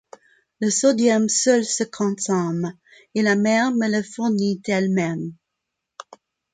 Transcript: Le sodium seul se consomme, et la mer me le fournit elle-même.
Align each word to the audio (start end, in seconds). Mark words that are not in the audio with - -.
Le 0.59 0.71
sodium 0.71 1.29
seul 1.29 1.63
se 1.63 1.83
consomme, 1.83 2.73
et 3.13 3.21
la 3.21 3.35
mer 3.35 3.69
me 3.69 3.87
le 3.87 4.01
fournit 4.01 4.59
elle-même. 4.65 5.35